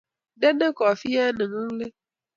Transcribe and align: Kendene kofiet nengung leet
Kendene 0.39 0.67
kofiet 0.77 1.33
nengung 1.35 1.73
leet 1.79 1.93